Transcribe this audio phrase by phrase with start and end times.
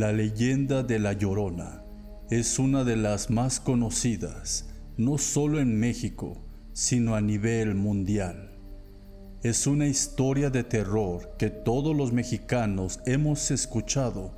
[0.00, 1.84] La leyenda de La Llorona
[2.30, 6.42] es una de las más conocidas, no solo en México,
[6.72, 8.58] sino a nivel mundial.
[9.42, 14.34] Es una historia de terror que todos los mexicanos hemos escuchado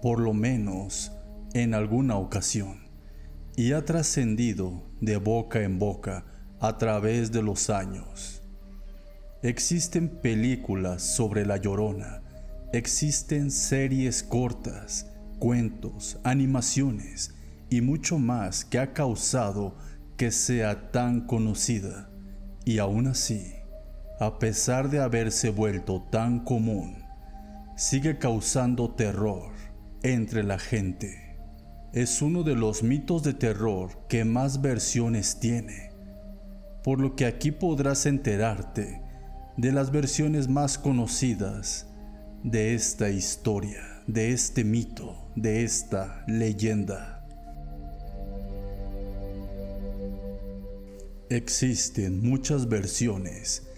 [0.00, 1.12] por lo menos
[1.52, 2.78] en alguna ocasión
[3.54, 6.24] y ha trascendido de boca en boca
[6.58, 8.40] a través de los años.
[9.42, 12.21] Existen películas sobre La Llorona,
[12.72, 15.06] existen series cortas,
[15.38, 17.34] cuentos, animaciones
[17.68, 19.76] y mucho más que ha causado
[20.16, 22.08] que sea tan conocida.
[22.64, 23.52] Y aún así,
[24.20, 27.02] a pesar de haberse vuelto tan común,
[27.76, 29.52] sigue causando terror
[30.02, 31.36] entre la gente.
[31.92, 35.90] Es uno de los mitos de terror que más versiones tiene,
[36.82, 39.02] por lo que aquí podrás enterarte
[39.58, 41.91] de las versiones más conocidas
[42.42, 47.26] de esta historia, de este mito, de esta leyenda.
[51.28, 53.68] Existen muchas versiones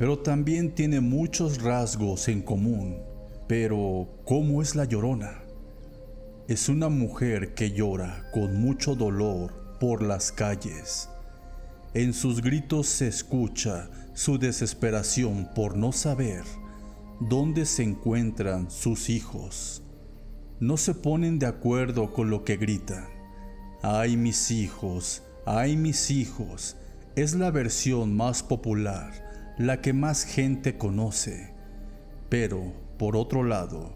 [0.00, 3.02] pero también tiene muchos rasgos en común.
[3.46, 5.42] Pero, ¿cómo es la llorona?
[6.48, 11.10] Es una mujer que llora con mucho dolor por las calles.
[11.92, 16.44] En sus gritos se escucha su desesperación por no saber
[17.20, 19.82] dónde se encuentran sus hijos.
[20.58, 23.06] No se ponen de acuerdo con lo que gritan.
[23.82, 26.76] Ay mis hijos, ay mis hijos,
[27.16, 31.52] es la versión más popular la que más gente conoce.
[32.30, 33.94] Pero, por otro lado,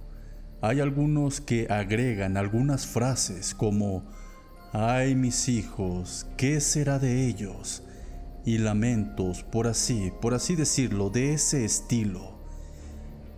[0.60, 4.04] hay algunos que agregan algunas frases como,
[4.72, 7.82] ay mis hijos, ¿qué será de ellos?
[8.44, 12.33] Y lamentos, por así, por así decirlo, de ese estilo.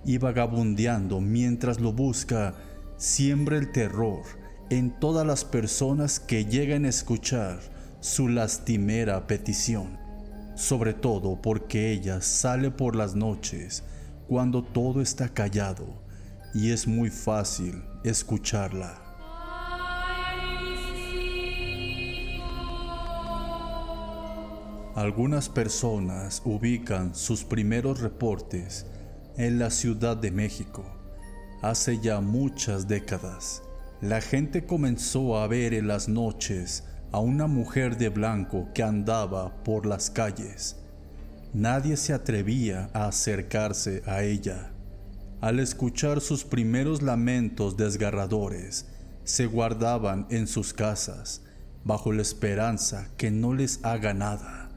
[0.06, 2.54] Y vagabundeando mientras lo busca,
[2.96, 4.22] siembra el terror
[4.70, 7.60] en todas las personas que llegan a escuchar
[8.00, 10.06] su lastimera petición
[10.56, 13.84] sobre todo porque ella sale por las noches
[14.26, 15.86] cuando todo está callado
[16.54, 19.02] y es muy fácil escucharla.
[24.94, 28.86] Algunas personas ubican sus primeros reportes
[29.36, 30.84] en la Ciudad de México.
[31.62, 33.62] Hace ya muchas décadas,
[34.00, 39.62] la gente comenzó a ver en las noches a una mujer de blanco que andaba
[39.62, 40.76] por las calles.
[41.52, 44.72] Nadie se atrevía a acercarse a ella.
[45.40, 48.86] Al escuchar sus primeros lamentos desgarradores,
[49.24, 51.42] se guardaban en sus casas,
[51.84, 54.70] bajo la esperanza que no les haga nada.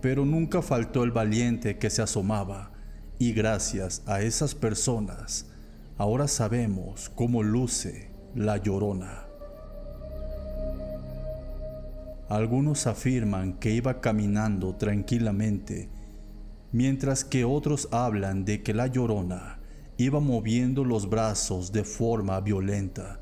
[0.00, 2.72] Pero nunca faltó el valiente que se asomaba,
[3.18, 5.46] y gracias a esas personas,
[5.96, 9.24] ahora sabemos cómo luce la llorona.
[12.28, 15.88] Algunos afirman que iba caminando tranquilamente,
[16.72, 19.58] mientras que otros hablan de que la llorona
[19.96, 23.20] iba moviendo los brazos de forma violenta,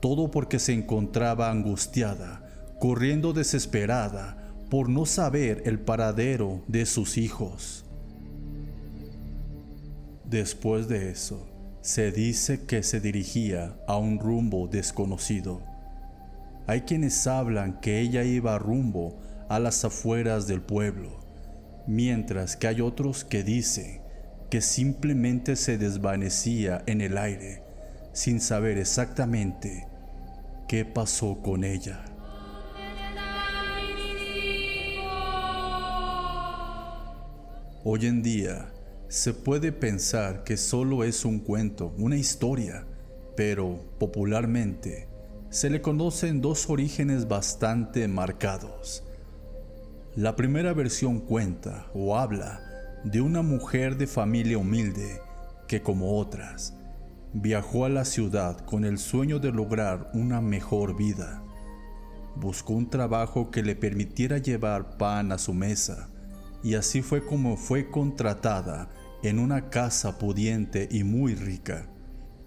[0.00, 2.44] todo porque se encontraba angustiada,
[2.80, 7.86] corriendo desesperada por no saber el paradero de sus hijos.
[10.32, 11.46] Después de eso,
[11.80, 15.62] se dice que se dirigía a un rumbo desconocido
[16.66, 21.20] hay quienes hablan que ella iba rumbo a las afueras del pueblo,
[21.86, 24.00] mientras que hay otros que dicen
[24.48, 27.62] que simplemente se desvanecía en el aire
[28.12, 29.88] sin saber exactamente
[30.68, 32.04] qué pasó con ella.
[37.84, 38.71] Hoy en día
[39.12, 42.86] se puede pensar que solo es un cuento, una historia,
[43.36, 45.06] pero popularmente
[45.50, 49.04] se le conocen dos orígenes bastante marcados.
[50.16, 52.62] La primera versión cuenta o habla
[53.04, 55.20] de una mujer de familia humilde
[55.68, 56.72] que como otras
[57.34, 61.42] viajó a la ciudad con el sueño de lograr una mejor vida.
[62.34, 66.08] Buscó un trabajo que le permitiera llevar pan a su mesa
[66.62, 68.88] y así fue como fue contratada
[69.22, 71.86] en una casa pudiente y muy rica.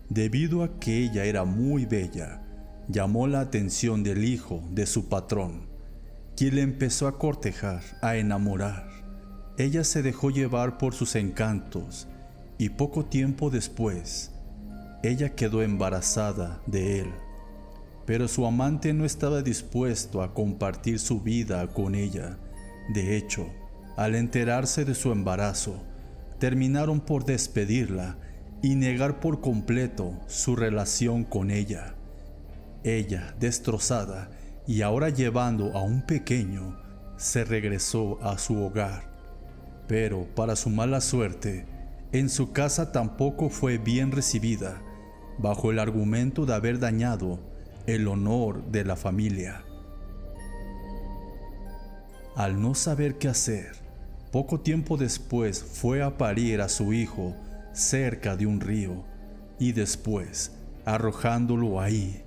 [0.09, 2.41] Debido a que ella era muy bella,
[2.87, 5.67] llamó la atención del hijo de su patrón,
[6.35, 8.89] quien le empezó a cortejar, a enamorar.
[9.57, 12.07] Ella se dejó llevar por sus encantos
[12.57, 14.31] y poco tiempo después,
[15.05, 17.13] ella quedó embarazada de él.
[18.05, 22.37] Pero su amante no estaba dispuesto a compartir su vida con ella.
[22.93, 23.47] De hecho,
[23.97, 25.83] al enterarse de su embarazo,
[26.39, 28.17] terminaron por despedirla
[28.61, 31.95] y negar por completo su relación con ella.
[32.83, 34.29] Ella, destrozada
[34.67, 36.77] y ahora llevando a un pequeño,
[37.17, 39.11] se regresó a su hogar.
[39.87, 41.65] Pero para su mala suerte,
[42.11, 44.81] en su casa tampoco fue bien recibida,
[45.37, 47.39] bajo el argumento de haber dañado
[47.87, 49.63] el honor de la familia.
[52.35, 53.84] Al no saber qué hacer,
[54.35, 57.33] poco tiempo después fue a parir a su hijo
[57.71, 59.05] cerca de un río
[59.59, 60.51] y después
[60.83, 62.21] arrojándolo ahí.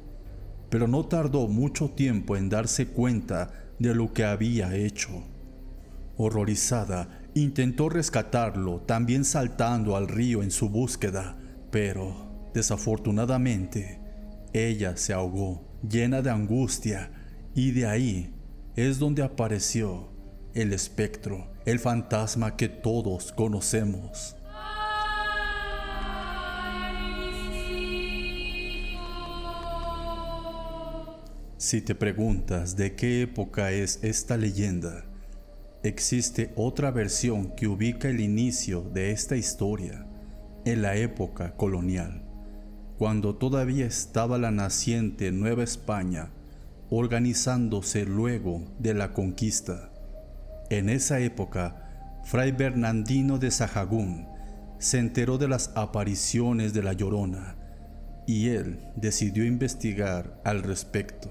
[0.70, 5.22] Pero no tardó mucho tiempo en darse cuenta de lo que había hecho.
[6.16, 11.36] Horrorizada, intentó rescatarlo, también saltando al río en su búsqueda,
[11.70, 14.00] pero desafortunadamente
[14.54, 17.10] ella se ahogó, llena de angustia,
[17.54, 18.34] y de ahí
[18.76, 20.08] es donde apareció
[20.54, 24.34] el espectro, el fantasma que todos conocemos.
[31.58, 35.04] Si te preguntas de qué época es esta leyenda,
[35.82, 40.06] existe otra versión que ubica el inicio de esta historia
[40.64, 42.22] en la época colonial,
[42.96, 46.30] cuando todavía estaba la naciente Nueva España
[46.88, 49.92] organizándose luego de la conquista.
[50.70, 54.28] En esa época, Fray Bernardino de Sahagún
[54.78, 57.56] se enteró de las apariciones de la Llorona
[58.26, 61.30] y él decidió investigar al respecto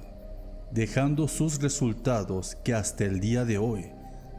[0.72, 3.86] dejando sus resultados que hasta el día de hoy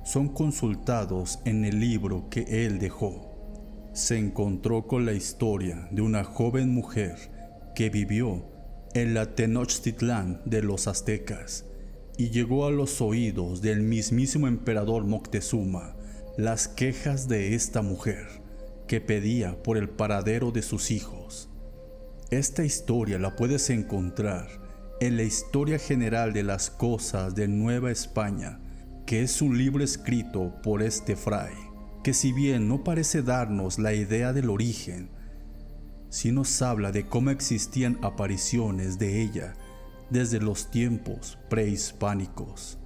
[0.04, 3.34] son consultados en el libro que él dejó.
[3.92, 7.16] Se encontró con la historia de una joven mujer
[7.74, 8.44] que vivió
[8.94, 11.64] en la Tenochtitlán de los aztecas
[12.18, 15.94] y llegó a los oídos del mismísimo emperador Moctezuma
[16.36, 18.26] las quejas de esta mujer
[18.88, 21.48] que pedía por el paradero de sus hijos.
[22.30, 24.48] Esta historia la puedes encontrar
[25.00, 28.60] en la historia general de las cosas de Nueva España,
[29.06, 31.54] que es un libro escrito por este fray,
[32.02, 35.08] que si bien no parece darnos la idea del origen,
[36.08, 39.54] sí nos habla de cómo existían apariciones de ella
[40.10, 42.78] desde los tiempos prehispánicos.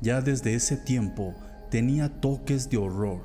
[0.00, 1.34] Ya desde ese tiempo
[1.70, 3.22] tenía toques de horror,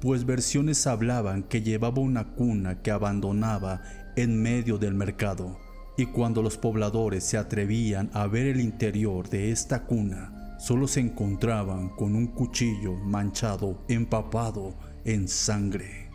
[0.00, 3.82] pues versiones hablaban que llevaba una cuna que abandonaba
[4.16, 5.58] en medio del mercado
[5.96, 11.00] y cuando los pobladores se atrevían a ver el interior de esta cuna, solo se
[11.00, 14.74] encontraban con un cuchillo manchado, empapado
[15.04, 16.08] en sangre.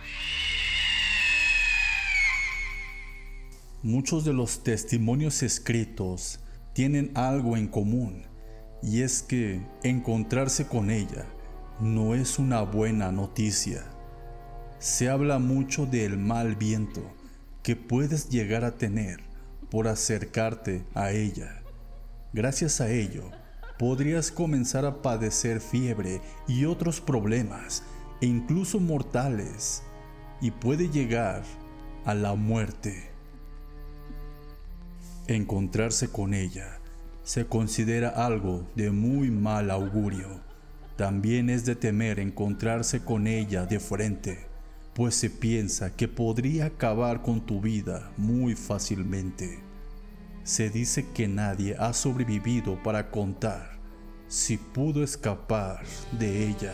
[3.86, 6.40] Muchos de los testimonios escritos
[6.74, 8.24] tienen algo en común,
[8.82, 11.28] y es que encontrarse con ella
[11.80, 13.86] no es una buena noticia.
[14.80, 17.14] Se habla mucho del mal viento
[17.62, 19.20] que puedes llegar a tener
[19.70, 21.62] por acercarte a ella.
[22.34, 23.30] Gracias a ello,
[23.78, 27.84] podrías comenzar a padecer fiebre y otros problemas,
[28.20, 29.84] e incluso mortales,
[30.42, 31.44] y puede llegar
[32.04, 33.15] a la muerte.
[35.28, 36.80] Encontrarse con ella
[37.24, 40.42] se considera algo de muy mal augurio.
[40.98, 44.56] También es de temer encontrarse con ella de frente
[44.96, 49.60] pues se piensa que podría acabar con tu vida muy fácilmente.
[50.44, 53.78] Se dice que nadie ha sobrevivido para contar
[54.30, 55.84] si pudo escapar
[56.18, 56.74] de ella.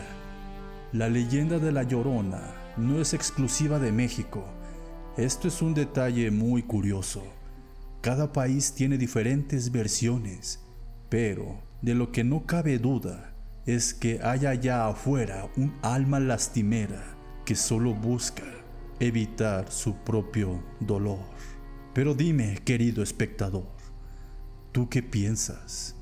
[0.92, 2.42] La leyenda de la Llorona
[2.76, 4.44] no es exclusiva de México.
[5.16, 7.24] Esto es un detalle muy curioso.
[8.02, 10.58] Cada país tiene diferentes versiones,
[11.08, 13.32] pero de lo que no cabe duda
[13.64, 18.42] es que hay allá afuera un alma lastimera que solo busca
[18.98, 21.20] evitar su propio dolor.
[21.94, 23.70] Pero dime, querido espectador,
[24.72, 25.94] ¿tú qué piensas?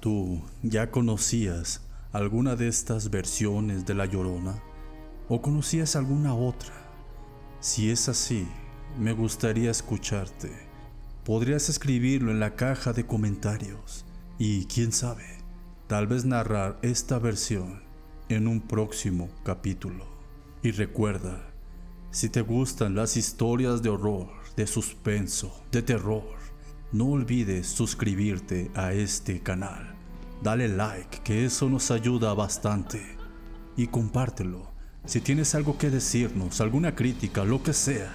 [0.00, 4.62] ¿Tú ya conocías alguna de estas versiones de La Llorona?
[5.30, 6.74] ¿O conocías alguna otra?
[7.60, 8.46] Si es así,
[8.98, 10.67] me gustaría escucharte.
[11.28, 14.06] Podrías escribirlo en la caja de comentarios
[14.38, 15.26] y quién sabe,
[15.86, 17.82] tal vez narrar esta versión
[18.30, 20.06] en un próximo capítulo.
[20.62, 21.50] Y recuerda,
[22.10, 26.24] si te gustan las historias de horror, de suspenso, de terror,
[26.92, 29.96] no olvides suscribirte a este canal.
[30.42, 33.02] Dale like, que eso nos ayuda bastante.
[33.76, 34.72] Y compártelo.
[35.04, 38.10] Si tienes algo que decirnos, alguna crítica, lo que sea,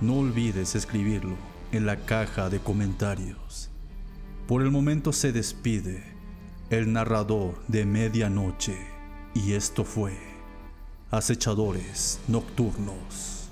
[0.00, 3.70] no olvides escribirlo en la caja de comentarios.
[4.46, 6.02] Por el momento se despide
[6.70, 8.78] el narrador de medianoche
[9.34, 10.16] y esto fue
[11.10, 13.47] acechadores nocturnos.